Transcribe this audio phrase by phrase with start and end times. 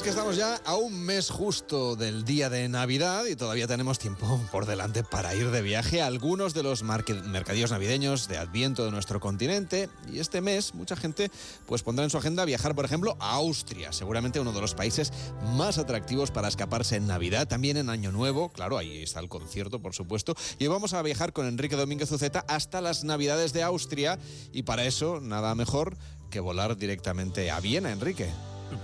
[0.00, 3.98] Es que estamos ya a un mes justo del día de Navidad y todavía tenemos
[3.98, 8.86] tiempo por delante para ir de viaje a algunos de los mercadillos navideños de Adviento
[8.86, 9.90] de nuestro continente.
[10.10, 11.30] Y este mes mucha gente
[11.66, 15.12] pues pondrá en su agenda viajar, por ejemplo, a Austria, seguramente uno de los países
[15.54, 19.82] más atractivos para escaparse en Navidad, también en Año Nuevo, claro, ahí está el concierto,
[19.82, 20.34] por supuesto.
[20.58, 24.18] Y vamos a viajar con Enrique Domínguez Uceta hasta las Navidades de Austria
[24.50, 25.98] y para eso nada mejor
[26.30, 28.30] que volar directamente a Viena, Enrique.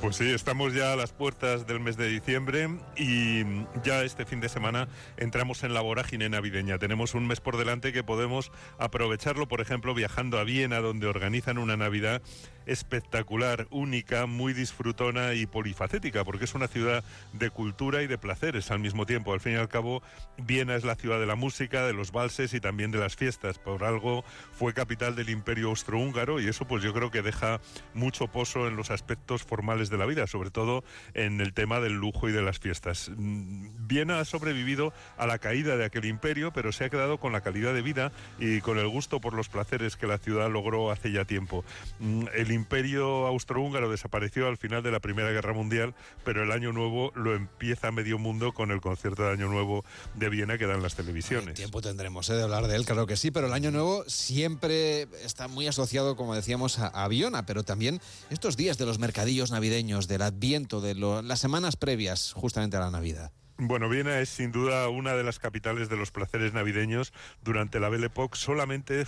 [0.00, 3.42] Pues sí, estamos ya a las puertas del mes de diciembre y
[3.82, 4.88] ya este fin de semana
[5.18, 6.78] entramos en la vorágine navideña.
[6.78, 11.58] Tenemos un mes por delante que podemos aprovecharlo, por ejemplo, viajando a Viena, donde organizan
[11.58, 12.22] una Navidad
[12.66, 18.70] espectacular, única, muy disfrutona y polifacética, porque es una ciudad de cultura y de placeres
[18.70, 19.32] al mismo tiempo.
[19.32, 20.02] Al fin y al cabo,
[20.38, 23.58] Viena es la ciudad de la música, de los valses y también de las fiestas.
[23.58, 27.60] Por algo fue capital del Imperio Austrohúngaro y eso pues yo creo que deja
[27.92, 30.84] mucho pozo en los aspectos formales de la vida, sobre todo
[31.14, 33.10] en el tema del lujo y de las fiestas.
[33.16, 37.32] Mm, Viena ha sobrevivido a la caída de aquel imperio, pero se ha quedado con
[37.32, 40.90] la calidad de vida y con el gusto por los placeres que la ciudad logró
[40.90, 41.64] hace ya tiempo.
[42.00, 42.24] Mm,
[42.54, 47.34] imperio austrohúngaro desapareció al final de la Primera Guerra Mundial, pero el año nuevo lo
[47.34, 51.54] empieza medio mundo con el concierto de Año Nuevo de Viena que dan las televisiones.
[51.54, 52.34] tiempo tendremos ¿eh?
[52.34, 56.16] de hablar de él, claro que sí, pero el Año Nuevo siempre está muy asociado,
[56.16, 60.20] como decíamos, a, a Viena, pero también estos días de los mercadillos navideños navideños, del
[60.20, 63.32] Adviento, de las semanas previas justamente a la Navidad?
[63.56, 67.88] Bueno, Viena es sin duda una de las capitales de los placeres navideños durante la
[67.88, 68.36] Belle Époque.
[68.36, 69.00] Solamente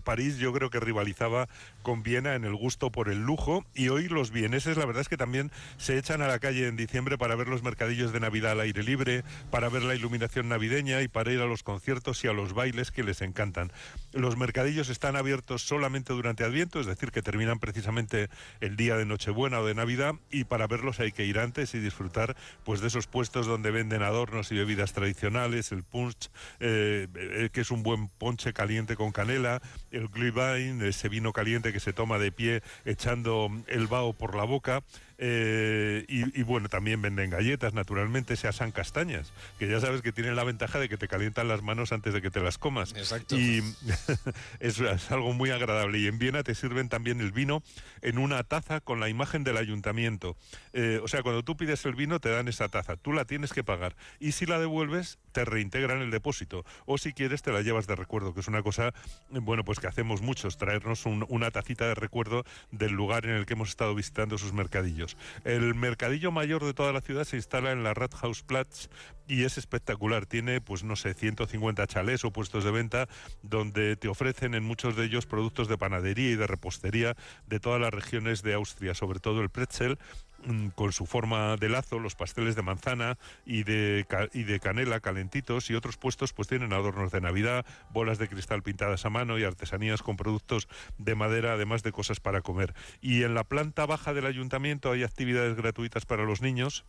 [0.00, 1.48] París yo creo que rivalizaba
[1.82, 5.08] con Viena en el gusto por el lujo y hoy los vieneses la verdad es
[5.08, 8.52] que también se echan a la calle en diciembre para ver los mercadillos de Navidad
[8.52, 12.28] al aire libre, para ver la iluminación navideña y para ir a los conciertos y
[12.28, 13.72] a los bailes que les encantan.
[14.12, 18.28] Los mercadillos están abiertos solamente durante Adviento, es decir, que terminan precisamente
[18.60, 21.78] el día de Nochebuena o de Navidad y para verlos hay que ir antes y
[21.78, 27.50] disfrutar pues de esos puestos donde venden adornos y bebidas tradicionales, el punch, eh, eh,
[27.52, 31.92] que es un buen ponche caliente con canela, el glühwein, ese vino caliente que se
[31.92, 34.82] toma de pie echando el vaho por la boca.
[35.24, 40.34] Eh, y, bueno, también venden galletas, naturalmente, se asan castañas, que ya sabes que tienen
[40.34, 42.92] la ventaja de que te calientan las manos antes de que te las comas.
[42.96, 43.38] Exacto.
[43.38, 43.62] Y
[44.58, 44.80] es
[45.12, 46.00] algo muy agradable.
[46.00, 47.62] Y en Viena te sirven también el vino
[48.00, 50.36] en una taza con la imagen del ayuntamiento.
[50.72, 52.96] Eh, o sea, cuando tú pides el vino, te dan esa taza.
[52.96, 53.94] Tú la tienes que pagar.
[54.18, 56.64] Y si la devuelves, te reintegran el depósito.
[56.84, 58.92] O si quieres, te la llevas de recuerdo, que es una cosa,
[59.30, 63.52] bueno, pues que hacemos muchos, traernos una tacita de recuerdo del lugar en el que
[63.52, 65.11] hemos estado visitando sus mercadillos.
[65.44, 68.88] El mercadillo mayor de toda la ciudad se instala en la Rathausplatz
[69.28, 70.26] y es espectacular.
[70.26, 73.08] Tiene, pues no sé, 150 chalés o puestos de venta
[73.42, 77.80] donde te ofrecen en muchos de ellos productos de panadería y de repostería de todas
[77.80, 79.98] las regiones de Austria, sobre todo el pretzel
[80.74, 85.70] con su forma de lazo, los pasteles de manzana y de, y de canela calentitos
[85.70, 89.44] y otros puestos pues tienen adornos de Navidad, bolas de cristal pintadas a mano y
[89.44, 92.74] artesanías con productos de madera, además de cosas para comer.
[93.00, 96.84] Y en la planta baja del ayuntamiento hay actividades gratuitas para los niños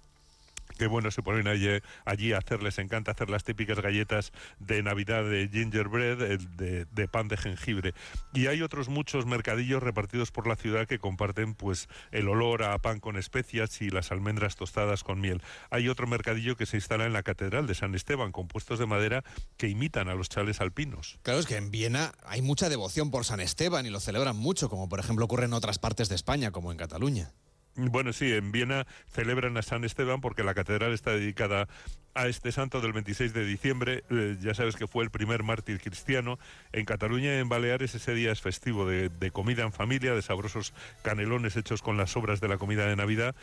[0.78, 1.68] que bueno, se ponen allí,
[2.06, 7.08] allí a hacer, les encanta hacer las típicas galletas de Navidad de gingerbread, de, de,
[7.08, 7.94] pan de jengibre.
[8.34, 12.78] Y hay otros muchos mercadillos repartidos por la ciudad que comparten pues el olor a
[12.80, 15.42] pan con especias y las almendras tostadas con miel.
[15.70, 18.86] Hay otro mercadillo que se instala en la Catedral de San Esteban con puestos de
[18.86, 19.24] madera
[19.58, 21.20] que imitan a los chales alpinos.
[21.24, 24.70] Claro, es que en Viena hay mucha devoción por San Esteban y lo celebran mucho,
[24.70, 27.32] como por ejemplo ocurre en otras partes de España, como en Cataluña.
[27.76, 31.68] Bueno, sí, en Viena celebran a San Esteban porque la catedral está dedicada
[32.14, 34.04] a este santo del 26 de diciembre.
[34.12, 36.38] Eh, ya sabes que fue el primer mártir cristiano.
[36.72, 40.74] En Cataluña en Baleares ese día es festivo de, de comida en familia, de sabrosos
[41.02, 43.36] canelones hechos con las sobras de la comida de Navidad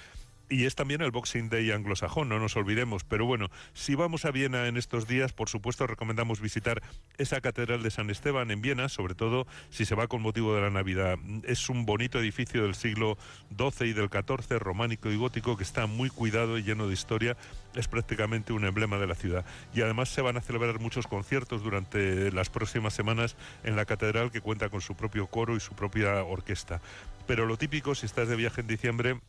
[0.50, 3.05] y es también el Boxing Day anglosajón, no nos olvidemos.
[3.05, 6.82] Pero bueno, si vamos a Viena en estos días, por supuesto recomendamos visitar
[7.17, 10.62] esa Catedral de San Esteban en Viena, sobre todo si se va con motivo de
[10.62, 11.19] la Navidad.
[11.44, 13.17] Es un bonito edificio del siglo
[13.56, 17.37] XII y del XIV, románico y gótico, que está muy cuidado y lleno de historia.
[17.75, 19.44] Es prácticamente un emblema de la ciudad.
[19.73, 24.32] Y además se van a celebrar muchos conciertos durante las próximas semanas en la catedral,
[24.32, 26.81] que cuenta con su propio coro y su propia orquesta.
[27.29, 29.20] Pero lo típico, si estás de viaje en diciembre,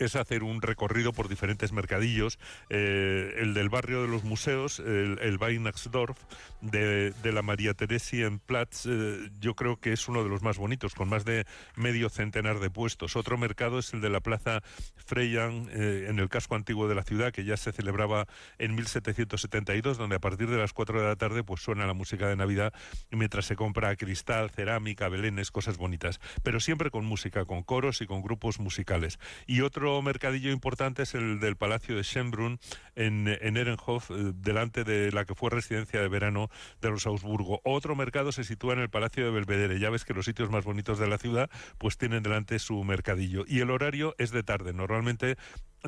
[0.00, 2.38] es hacer un recorrido por diferentes mercadillos.
[2.70, 6.18] Eh, el del barrio de los museos, el, el Weihnachtsdorf
[6.62, 7.74] de, la María
[8.12, 11.44] en Platz, eh, yo creo que es uno de los más bonitos, con más de
[11.76, 13.14] medio centenar de puestos.
[13.14, 14.62] Otro mercado es el de la Plaza
[14.96, 18.26] Freyan, eh, en el casco antiguo de la ciudad, que ya se celebraba
[18.58, 22.26] en 1772, donde a partir de las 4 de la tarde pues suena la música
[22.26, 22.72] de Navidad
[23.10, 26.20] mientras se compra cristal, cerámica, belenes, cosas bonitas.
[26.42, 29.18] Pero siempre con música, con coros y con grupos musicales.
[29.46, 32.58] Y otro mercadillo importante es el del Palacio de Schönbrunn
[32.94, 36.50] en, en Ehrenhof, eh, delante de la que fue residencia de verano
[36.80, 37.60] de los Augsburgo.
[37.64, 39.78] Otro mercado se sitúa en el Palacio de Belvedere.
[39.78, 43.44] Ya ves que los sitios más bonitos de la ciudad pues tienen delante su mercadillo.
[43.46, 44.72] Y el horario es de tarde.
[44.72, 45.36] Normalmente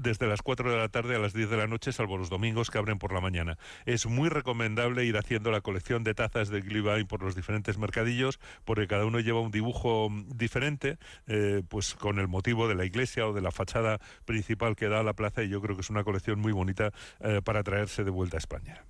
[0.00, 2.70] desde las 4 de la tarde a las 10 de la noche, salvo los domingos
[2.70, 3.58] que abren por la mañana.
[3.84, 8.40] Es muy recomendable ir haciendo la colección de tazas de Glühwein por los diferentes mercadillos,
[8.64, 13.26] porque cada uno lleva un dibujo diferente, eh, pues con el motivo de la iglesia
[13.26, 15.90] o de la fachada principal que da a la plaza, y yo creo que es
[15.90, 18.84] una colección muy bonita eh, para traerse de vuelta a España.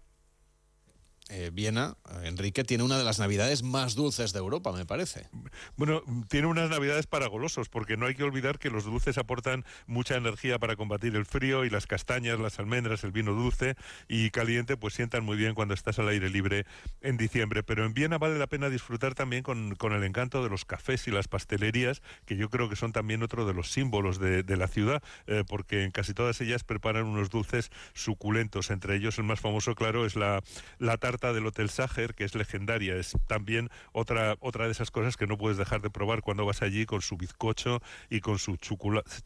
[1.29, 5.29] Eh, Viena, Enrique, tiene una de las navidades más dulces de Europa, me parece.
[5.77, 9.65] Bueno, tiene unas navidades para golosos, porque no hay que olvidar que los dulces aportan
[9.87, 13.77] mucha energía para combatir el frío y las castañas, las almendras, el vino dulce
[14.09, 16.67] y caliente, pues sientan muy bien cuando estás al aire libre
[17.01, 17.63] en diciembre.
[17.63, 21.11] Pero en Viena vale la pena disfrutar también con, el encanto de los cafés y
[21.11, 25.03] las pastelerías, que yo creo que son también otro de los símbolos de, la ciudad,
[25.27, 28.71] eh, porque en casi todas ellas preparan unos dulces suculentos.
[28.71, 30.43] Entre ellos el más famoso, claro, es la,
[30.79, 32.97] la tarta del Hotel Sacher, que es legendaria.
[32.97, 36.63] Es también otra, otra de esas cosas que no puedes dejar de probar cuando vas
[36.63, 38.57] allí con su bizcocho y con su,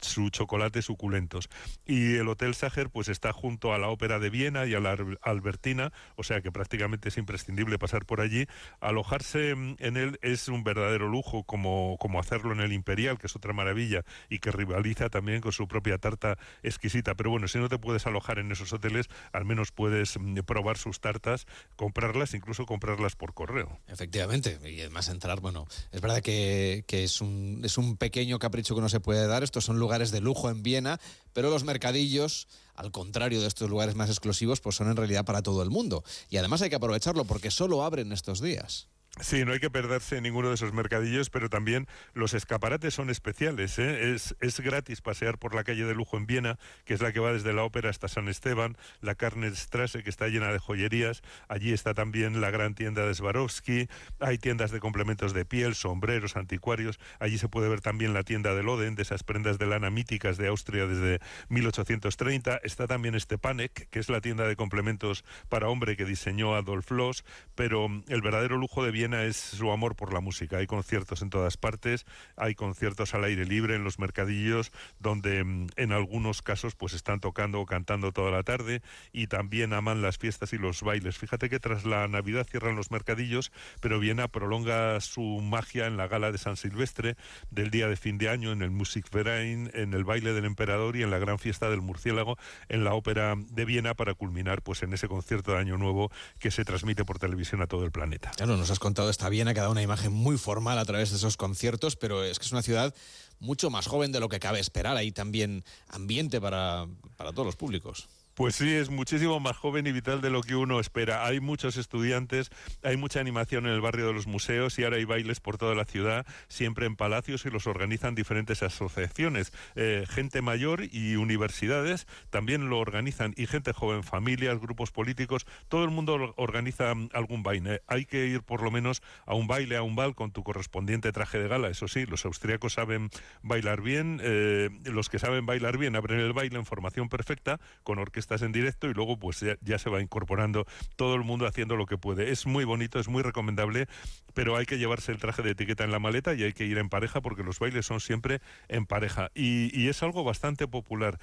[0.01, 1.47] su chocolate suculentos.
[1.85, 4.97] Y el Hotel Sacher pues está junto a la Ópera de Viena y a la
[5.21, 8.47] Albertina, o sea que prácticamente es imprescindible pasar por allí.
[8.79, 13.35] Alojarse en él es un verdadero lujo, como, como hacerlo en el Imperial, que es
[13.35, 17.13] otra maravilla y que rivaliza también con su propia tarta exquisita.
[17.13, 20.79] Pero bueno, si no te puedes alojar en esos hoteles, al menos puedes mm, probar
[20.79, 23.79] sus tartas comprarlas, incluso comprarlas por correo.
[23.85, 28.81] Efectivamente, y además entrar, bueno, es verdad que, es, un, es un pequeño capricho que
[28.81, 30.99] no se puede dar, estos son lugares de lujo en Viena,
[31.33, 35.41] pero los mercadillos, al contrario de estos lugares más exclusivos, pues son en realidad para
[35.41, 36.03] todo el mundo.
[36.29, 38.87] Y además hay que aprovecharlo porque solo abren estos días.
[39.19, 43.79] Sí, no hay que perderse ninguno de esos mercadillos, pero también los escaparates son especiales.
[43.79, 44.13] ¿eh?
[44.13, 47.19] Es, es, gratis pasear por la calle de lujo en Viena, que es la que
[47.19, 51.23] va desde la ópera hasta San Esteban, la Karnestrasse, que está llena de joyerías.
[51.47, 53.87] Allí está también la gran tienda de Swarovski.
[54.19, 56.99] Hay tiendas de complementos de piel, sombreros, anticuarios.
[57.19, 60.37] Allí se puede ver también la tienda de Loden, de esas prendas de lana míticas
[60.37, 61.19] de Austria desde
[61.49, 62.59] 1830.
[62.63, 67.25] Está también Stepanek, que es la tienda de complementos para hombre que diseñó Adolf Loss.
[67.55, 70.57] Pero el verdadero lujo de Viena es su amor por la música.
[70.57, 72.05] Hay conciertos en todas partes,
[72.35, 77.19] hay conciertos al aire libre en los mercadillos, donde mm, en algunos casos pues están
[77.19, 78.81] tocando o cantando toda la tarde
[79.11, 81.17] y también aman las fiestas y los bailes.
[81.17, 83.51] Fíjate que tras la Navidad cierran los mercadillos,
[83.81, 87.15] pero Viena prolonga su magia en la gala de San Silvestre
[87.51, 91.03] del día de fin de año, en el Musikverein, en el baile del emperador y
[91.03, 92.37] en la gran fiesta del murciélago
[92.69, 96.51] en la ópera de Viena para culminar pues en ese concierto de Año Nuevo que
[96.51, 98.31] se transmite por televisión a todo el planeta.
[98.35, 101.11] Claro, nos has contado todo está bien, ha quedado una imagen muy formal a través
[101.11, 102.95] de esos conciertos, pero es que es una ciudad
[103.39, 104.97] mucho más joven de lo que cabe esperar.
[104.97, 108.07] Hay también ambiente para, para todos los públicos.
[108.37, 111.25] Pues sí, es muchísimo más joven y vital de lo que uno espera.
[111.25, 112.51] Hay muchos estudiantes,
[112.83, 115.73] hay mucha animación en el barrio de los museos y ahora hay bailes por toda
[115.73, 119.53] la ciudad, siempre en palacios y los organizan diferentes asociaciones.
[119.73, 125.83] Eh, gente mayor y universidades también lo organizan y gente joven, familias, grupos políticos, todo
[125.83, 127.81] el mundo organiza algún baile.
[127.87, 131.11] Hay que ir por lo menos a un baile, a un bal con tu correspondiente
[131.11, 131.69] traje de gala.
[131.69, 133.09] Eso sí, los austríacos saben
[133.41, 137.97] bailar bien, eh, los que saben bailar bien abren el baile en formación perfecta con
[137.97, 140.65] orquesta estás en directo y luego pues ya, se va incorporando
[140.97, 142.31] todo el mundo haciendo lo que puede.
[142.31, 143.87] Es muy bonito, es muy recomendable,
[144.33, 146.77] pero hay que llevarse el traje de etiqueta en la maleta y hay que ir
[146.77, 149.31] en pareja porque los bailes son siempre en pareja.
[149.33, 151.17] Y, es algo bastante popular.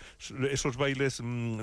[0.50, 1.60] Esos bailes mm,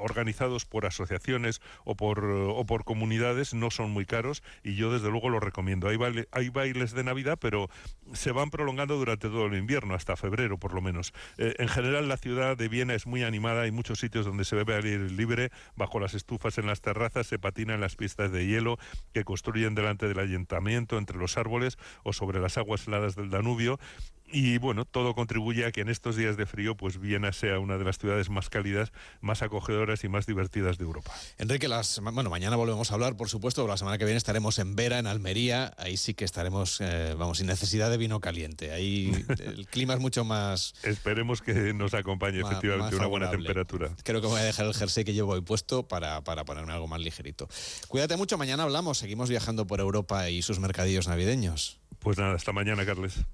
[0.00, 5.10] organizados por asociaciones o por, o por comunidades no son muy caros y yo desde
[5.10, 5.88] luego lo recomiendo.
[5.88, 5.98] Hay,
[6.30, 7.68] hay bailes de Navidad, pero
[8.12, 11.12] se van prolongando durante todo el invierno, hasta febrero por lo menos.
[11.38, 14.56] Eh, en general la ciudad de Viena es muy animada, hay muchos sitios donde se
[14.56, 18.46] bebe aire libre, bajo las estufas en las terrazas, se patina en las pistas de
[18.46, 18.78] hielo
[19.12, 23.78] que construyen delante del ayuntamiento, entre los árboles o sobre las aguas heladas del Danubio
[24.30, 27.78] y bueno, todo contribuye a que en estos días de frío, pues Viena sea una
[27.78, 31.12] de las ciudades más cálidas, más acogedoras y más divertidas de Europa.
[31.38, 34.76] Enrique, las, bueno, mañana volvemos a hablar, por supuesto, la semana que viene estaremos en
[34.76, 39.24] Vera, en Almería, ahí sí que estaremos, eh, vamos, sin necesidad de vino caliente, ahí
[39.38, 40.74] el clima es mucho más...
[40.82, 43.90] Esperemos que nos acompañe efectivamente una buena temperatura.
[44.04, 46.86] Creo que voy a dejar el jersey que llevo hoy puesto para, para ponerme algo
[46.86, 47.48] más ligerito.
[47.88, 51.78] Cuídate mucho, mañana hablamos, seguimos viajando por Europa y sus mercadillos navideños.
[51.98, 53.24] Pues nada, hasta mañana, Carles.